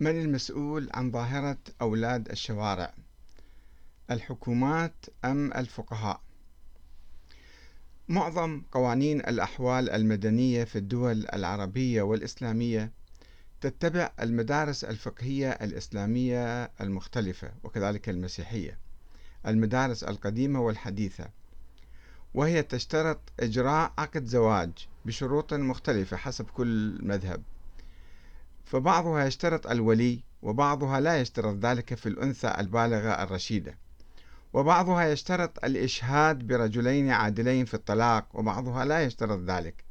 [0.00, 2.94] من المسؤول عن ظاهرة أولاد الشوارع؟
[4.10, 6.20] الحكومات أم الفقهاء؟
[8.08, 12.92] معظم قوانين الأحوال المدنية في الدول العربية والإسلامية
[13.60, 18.78] تتبع المدارس الفقهية الإسلامية المختلفة وكذلك المسيحية
[19.46, 21.28] المدارس القديمة والحديثة
[22.34, 27.42] وهي تشترط إجراء عقد زواج بشروط مختلفة حسب كل مذهب
[28.68, 33.78] فبعضها يشترط الولي وبعضها لا يشترط ذلك في الأنثى البالغة الرشيدة.
[34.52, 39.84] وبعضها يشترط الإشهاد برجلين عادلين في الطلاق وبعضها لا يشترط ذلك.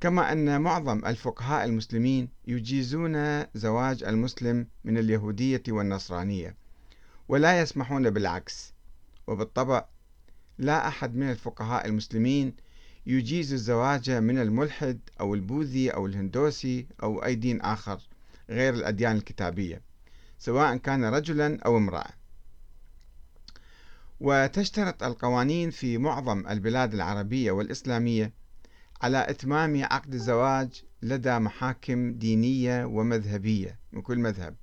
[0.00, 6.56] كما أن معظم الفقهاء المسلمين يجيزون زواج المسلم من اليهودية والنصرانية
[7.28, 8.74] ولا يسمحون بالعكس.
[9.26, 9.84] وبالطبع
[10.58, 12.54] لا أحد من الفقهاء المسلمين
[13.06, 18.00] يجيز الزواج من الملحد أو البوذي أو الهندوسي أو أي دين آخر
[18.50, 19.82] غير الأديان الكتابية
[20.38, 22.10] سواء كان رجلا أو امرأة.
[24.20, 28.32] وتشترط القوانين في معظم البلاد العربية والإسلامية
[29.02, 34.56] على إتمام عقد الزواج لدى محاكم دينية ومذهبية من كل مذهب.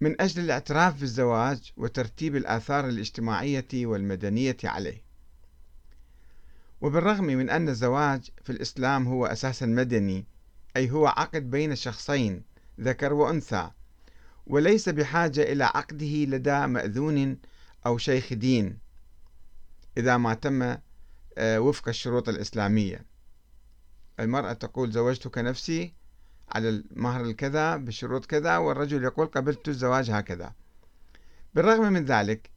[0.00, 5.11] من أجل الاعتراف بالزواج وترتيب الآثار الاجتماعية والمدنية عليه.
[6.82, 10.26] وبالرغم من أن الزواج في الإسلام هو أساسا مدني
[10.76, 12.42] أي هو عقد بين شخصين
[12.80, 13.70] ذكر وأنثى
[14.46, 17.38] وليس بحاجة إلى عقده لدى مأذون
[17.86, 18.78] أو شيخ دين
[19.96, 20.76] إذا ما تم
[21.38, 23.06] آه، وفق الشروط الإسلامية.
[24.20, 25.94] المرأة تقول زوجتك نفسي
[26.52, 30.52] على المهر الكذا بشروط كذا والرجل يقول قبلت الزواج هكذا.
[31.54, 32.50] بالرغم من ذلك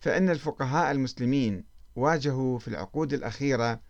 [0.00, 3.80] فإن الفقهاء المسلمين واجهوا في العقود الأخيرة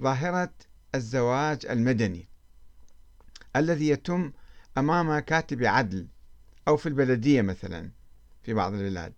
[0.00, 0.50] ظاهرة
[0.94, 2.28] الزواج المدني
[3.56, 4.32] الذي يتم
[4.78, 6.06] أمام كاتب عدل
[6.68, 7.90] أو في البلدية مثلا
[8.42, 9.12] في بعض البلاد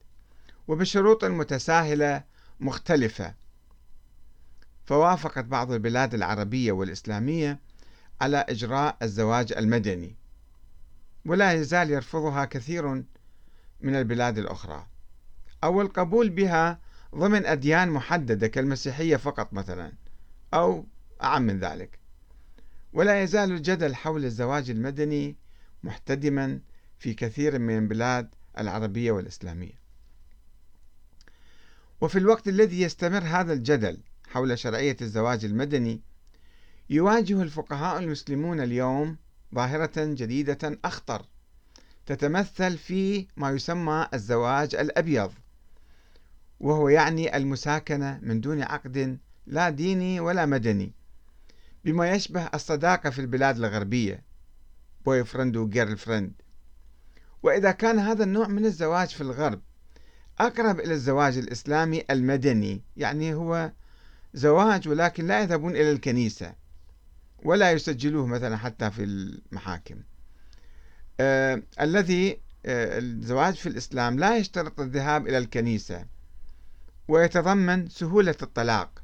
[0.68, 2.24] وبشروط متساهلة
[2.60, 3.34] مختلفة.
[4.84, 7.58] فوافقت بعض البلاد العربية والإسلامية
[8.20, 10.16] على إجراء الزواج المدني
[11.26, 12.86] ولا يزال يرفضها كثير
[13.80, 14.86] من البلاد الأخرى.
[15.64, 16.78] أو القبول بها
[17.14, 19.92] ضمن أديان محددة كالمسيحية فقط مثلا
[20.54, 20.86] أو
[21.22, 21.98] أعم من ذلك.
[22.92, 25.36] ولا يزال الجدل حول الزواج المدني
[25.82, 26.60] محتدما
[26.98, 28.28] في كثير من البلاد
[28.58, 29.82] العربية والإسلامية.
[32.00, 36.00] وفي الوقت الذي يستمر هذا الجدل حول شرعية الزواج المدني
[36.90, 39.16] يواجه الفقهاء المسلمون اليوم
[39.54, 41.26] ظاهرة جديدة أخطر
[42.06, 45.32] تتمثل في ما يسمى الزواج الأبيض.
[46.62, 50.92] وهو يعني المساكنة من دون عقد لا ديني ولا مدني.
[51.84, 54.22] بما يشبه الصداقة في البلاد الغربية.
[55.04, 56.32] boyfriend و girlfriend
[57.42, 59.60] وإذا كان هذا النوع من الزواج في الغرب
[60.40, 63.72] أقرب إلى الزواج الإسلامي المدني يعني هو
[64.34, 66.54] زواج ولكن لا يذهبون إلى الكنيسة
[67.44, 69.96] ولا يسجلوه مثلا حتى في المحاكم.
[71.20, 76.06] آه الذي آه الزواج في الإسلام لا يشترط الذهاب إلى الكنيسة.
[77.12, 79.02] ويتضمن سهولة الطلاق.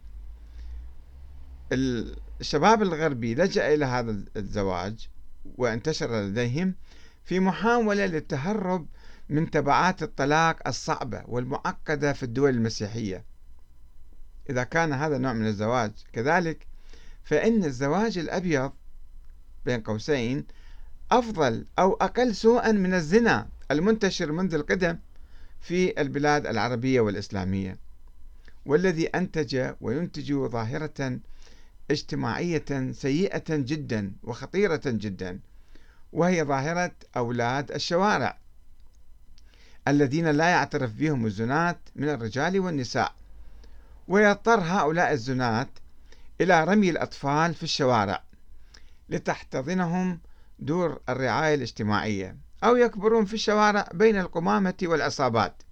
[1.73, 5.09] الشباب الغربي لجأ إلى هذا الزواج
[5.59, 6.75] وانتشر لديهم
[7.25, 8.87] في محاولة للتهرب
[9.29, 13.25] من تبعات الطلاق الصعبة والمعقدة في الدول المسيحية.
[14.51, 16.67] إذا كان هذا النوع من الزواج كذلك
[17.25, 18.73] فإن الزواج الأبيض
[19.65, 20.47] بين قوسين
[21.11, 24.99] أفضل أو أقل سوءا من الزنا المنتشر منذ القدم
[25.61, 27.88] في البلاد العربية والإسلامية.
[28.69, 31.19] والذي أنتج وينتج ظاهرة
[31.91, 35.41] اجتماعية سيئة جدا وخطيرة جدا
[36.13, 38.39] وهي ظاهرة أولاد الشوارع
[39.89, 43.15] الذين لا يعترف بهم الزنات من الرجال والنساء.
[44.09, 45.69] ويضطر هؤلاء الزنات
[46.41, 48.23] إلى رمي الأطفال في الشوارع
[49.09, 50.21] لتحتضنهم
[50.59, 55.63] دور الرعاية الاجتماعية أو يكبرون في الشوارع بين القمامة والعصابات.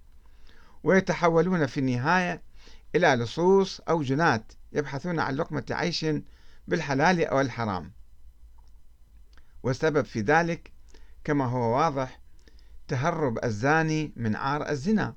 [0.83, 2.46] ويتحولون في النهاية
[2.97, 6.05] إلى لصوص أو جنات يبحثون عن لقمة عيش
[6.67, 7.91] بالحلال أو الحرام.
[9.63, 10.71] والسبب في ذلك
[11.23, 12.19] كما هو واضح
[12.87, 15.15] تهرب الزاني من عار الزنا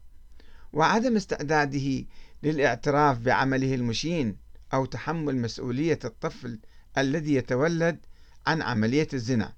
[0.73, 2.05] وعدم استعداده
[2.43, 4.37] للاعتراف بعمله المشين
[4.75, 6.59] أو تحمل مسؤولية الطفل
[6.99, 7.99] الذي يتولد
[8.47, 9.53] عن عملية الزنا.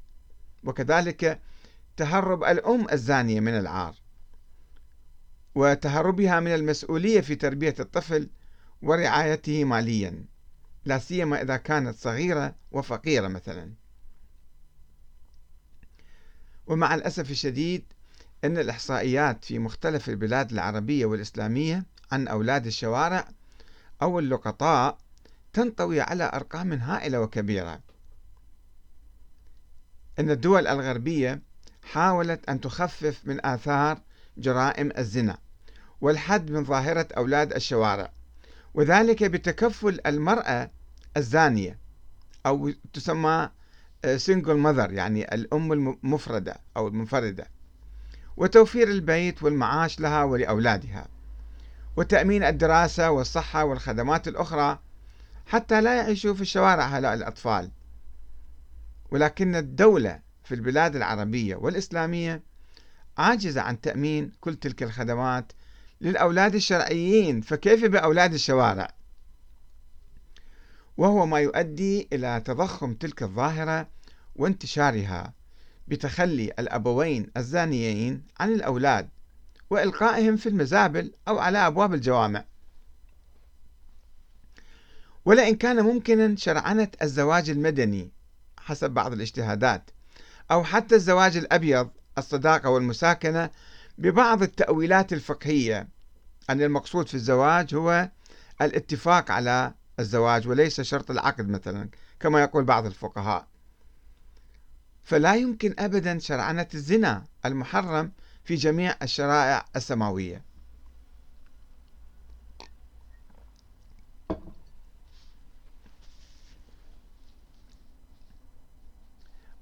[0.64, 1.40] وكذلك
[1.96, 4.01] تهرب الأم الزانية من العار.
[5.54, 8.30] وتهربها من المسؤولية في تربية الطفل
[8.82, 10.24] ورعايته ماليا
[10.84, 13.72] لا سيما إذا كانت صغيرة وفقيرة مثلا.
[16.66, 17.84] ومع الأسف الشديد
[18.44, 23.28] أن الإحصائيات في مختلف البلاد العربية والإسلامية عن أولاد الشوارع
[24.02, 24.98] أو اللقطاء
[25.52, 27.80] تنطوي على أرقام هائلة وكبيرة.
[30.18, 31.42] أن الدول الغربية
[31.82, 34.00] حاولت أن تخفف من آثار
[34.36, 35.38] جرائم الزنا
[36.00, 38.12] والحد من ظاهرة أولاد الشوارع
[38.74, 40.70] وذلك بتكفل المرأة
[41.16, 41.78] الزانية
[42.46, 43.50] أو تسمى
[44.16, 47.46] سينجل ماذر يعني الأم المفردة أو المنفردة
[48.36, 51.08] وتوفير البيت والمعاش لها ولأولادها
[51.96, 54.78] وتأمين الدراسة والصحة والخدمات الأخرى
[55.46, 57.70] حتى لا يعيشوا في الشوارع هؤلاء الأطفال.
[59.10, 62.42] ولكن الدولة في البلاد العربية والإسلامية
[63.18, 65.52] عاجزة عن تأمين كل تلك الخدمات
[66.00, 68.94] للأولاد الشرعيين فكيف بأولاد الشوارع؟
[70.96, 73.88] وهو ما يؤدي إلى تضخم تلك الظاهرة
[74.36, 75.32] وانتشارها
[75.88, 79.08] بتخلي الأبوين الزانيين عن الأولاد
[79.70, 82.44] وإلقائهم في المزابل أو على أبواب الجوامع.
[85.24, 88.10] ولئن كان ممكنا شرعنة الزواج المدني
[88.58, 89.90] حسب بعض الاجتهادات
[90.50, 93.50] أو حتى الزواج الأبيض الصداقة والمساكنة
[93.98, 95.88] ببعض التأويلات الفقهية.
[96.50, 98.10] أن المقصود في الزواج هو
[98.62, 101.88] الاتفاق على الزواج وليس شرط العقد مثلا
[102.20, 103.46] كما يقول بعض الفقهاء.
[105.04, 108.12] فلا يمكن أبدا شرعنة الزنا المحرم
[108.44, 110.42] في جميع الشرائع السماوية.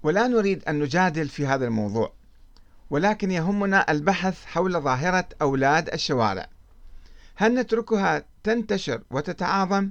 [0.03, 2.20] ولا نريد أن نجادل في هذا الموضوع.
[2.91, 6.49] ولكن يهمنا البحث حول ظاهرة أولاد الشوارع.
[7.37, 9.91] هل نتركها تنتشر وتتعاظم؟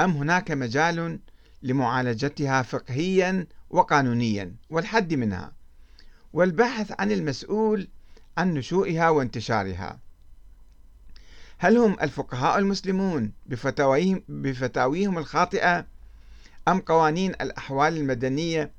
[0.00, 1.18] أم هناك مجال
[1.62, 5.52] لمعالجتها فقهيا وقانونيا؟ والحد منها.
[6.32, 7.88] والبحث عن المسؤول
[8.38, 9.98] عن نشوئها وانتشارها.
[11.58, 15.86] هل هم الفقهاء المسلمون بفتاويهم, بفتاويهم الخاطئة؟
[16.68, 18.70] أم قوانين الأحوال المدنية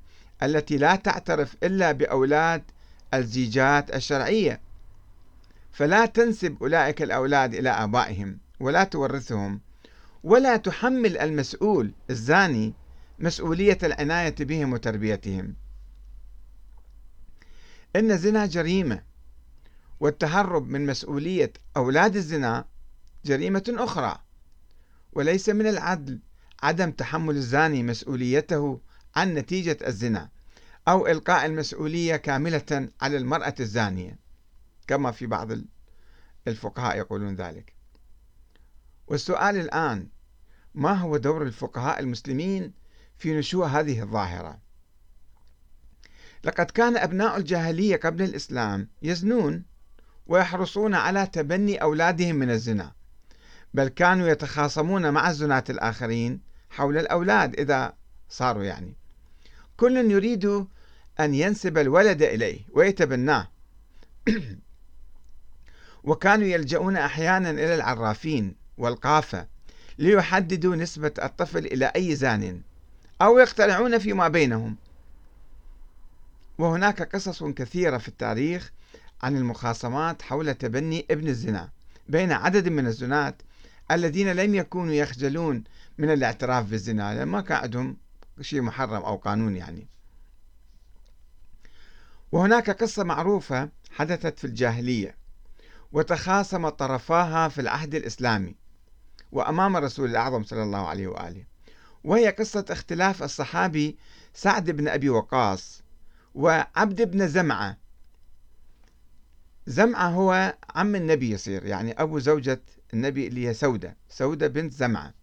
[0.43, 2.63] التي لا تعترف إلا بأولاد
[3.13, 4.61] الزيجات الشرعية.
[5.71, 9.61] فلا تنسب أولئك الأولاد إلى آبائهم ولا تورثهم
[10.23, 12.73] ولا تحمل المسؤول الزاني
[13.19, 15.55] مسؤولية العناية بهم وتربيتهم.
[17.95, 19.03] إن الزنا جريمة
[19.99, 22.65] والتهرب من مسؤولية أولاد الزنا
[23.25, 24.17] جريمة أخرى.
[25.13, 26.19] وليس من العدل
[26.63, 28.79] عدم تحمل الزاني مسؤوليته
[29.15, 30.29] عن نتيجة الزنا.
[30.87, 34.19] أو إلقاء المسؤولية كاملة على المرأة الزانية
[34.87, 35.49] كما في بعض
[36.47, 37.73] الفقهاء يقولون ذلك.
[39.07, 40.07] والسؤال الآن
[40.75, 42.73] ما هو دور الفقهاء المسلمين
[43.17, 44.59] في نشوء هذه الظاهرة؟
[46.43, 49.63] لقد كان أبناء الجاهلية قبل الإسلام يزنون
[50.27, 52.91] ويحرصون على تبني أولادهم من الزنا
[53.73, 57.93] بل كانوا يتخاصمون مع الزناة الآخرين حول الأولاد إذا
[58.29, 59.00] صاروا يعني.
[59.81, 60.65] كل يريد
[61.19, 63.47] أن ينسب الولد إليه ويتبناه.
[66.03, 69.47] وكانوا يلجؤون أحيانا إلى العرافين والقافة
[69.97, 72.61] ليحددوا نسبة الطفل إلى أي زان
[73.21, 74.75] أو يقتنعون فيما بينهم.
[76.57, 78.71] وهناك قصص كثيرة في التاريخ
[79.23, 81.69] عن المخاصمات حول تبني ابن الزنا
[82.09, 83.33] بين عدد من الزناة
[83.91, 85.63] الذين لم يكونوا يخجلون
[85.97, 87.13] من الاعتراف بالزنا.
[87.13, 87.97] لأن ما كان عندهم
[88.41, 89.87] شيء محرم أو قانون يعني.
[92.31, 95.17] وهناك قصة معروفة حدثت في الجاهلية
[95.91, 98.55] وتخاصم طرفاها في العهد الإسلامي
[99.31, 101.45] وأمام الرسول الأعظم صلى الله عليه وآله.
[102.03, 103.97] وهي قصة اختلاف الصحابي
[104.33, 105.83] سعد بن أبي وقاص
[106.35, 107.77] وعبد بن زمعة.
[109.65, 112.61] زمعة هو عم النبي يصير يعني أبو زوجة
[112.93, 115.13] النبي اللي هي سودة سودة بنت زمعة.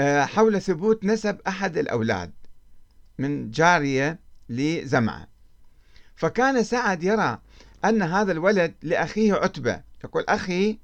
[0.00, 2.32] حول ثبوت نسب أحد الأولاد
[3.18, 4.18] من جارية
[4.48, 5.28] لزمعة.
[6.16, 7.38] فكان سعد يرى
[7.84, 9.80] أن هذا الولد لأخيه عتبة.
[10.04, 10.78] يقول أخي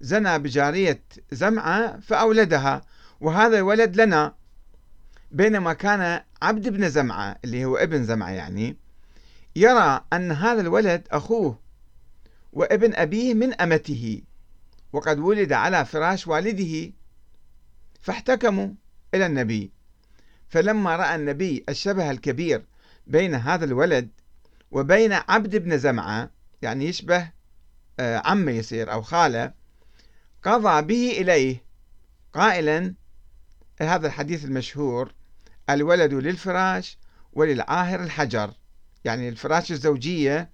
[0.00, 1.02] زنى بجارية
[1.32, 2.82] زمعة فأولدها
[3.20, 4.34] وهذا الولد لنا.
[5.30, 8.76] بينما كان عبد بن زمعة اللي هو ابن زمعة يعني
[9.56, 11.58] يرى أن هذا الولد أخوه
[12.52, 14.22] وابن أبيه من أمته
[14.92, 16.92] وقد ولد على فراش والده.
[18.02, 18.68] فاحتكموا
[19.14, 19.72] إلى النبي.
[20.48, 22.64] فلما رأى النبي الشبه الكبير
[23.06, 24.08] بين هذا الولد
[24.70, 26.30] وبين عبد بن زمعة
[26.62, 27.30] يعني يشبه
[28.00, 29.52] آه، عمه يصير أو خاله
[30.42, 31.64] قضى به إليه
[32.32, 32.94] قائلا
[33.80, 35.14] هذا الحديث المشهور
[35.70, 36.98] الولد للفراش
[37.32, 38.52] وللعاهر الحجر.
[39.04, 40.50] يعني الفراش الزوجية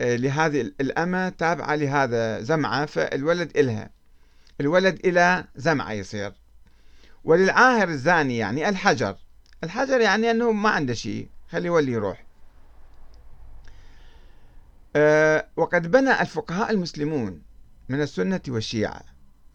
[0.00, 3.90] آه، لهذه الأمة تابعة لهذا زمعة فالولد إلها.
[4.60, 6.32] الولد إلى زمعة يصير.
[7.24, 9.16] وللعاهر الزاني يعني الحجر.
[9.64, 12.24] الحجر يعني أنه ما عنده شيء خليه يولي يروح
[14.96, 17.42] أه وقد بنى الفقهاء المسلمون
[17.88, 19.02] من السنة والشيعة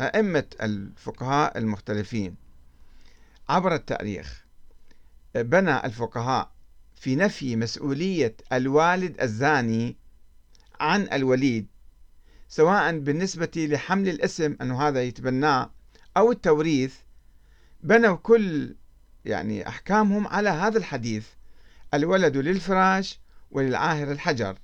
[0.02, 2.36] أئمة الفقهاء المختلفين
[3.50, 4.46] عبر التاريخ
[5.36, 6.52] بنى الفقهاء
[6.96, 9.98] في نفي مسؤولية الوالد الزاني
[10.80, 11.68] عن الوليد
[12.50, 15.72] سواء بالنسبة لحمل الاسم أنه هذا يتبناه
[16.18, 16.96] أو التوريث
[17.82, 18.76] بنوا كل
[19.26, 21.28] يعني أحكامهم على هذا الحديث
[21.94, 23.20] الولد للفراش
[23.52, 24.58] وللعاهر الحجر.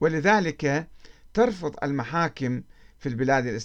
[0.00, 0.88] ولذلك
[1.34, 2.62] ترفض المحاكم
[2.98, 3.60] في البلاد الإسلامية.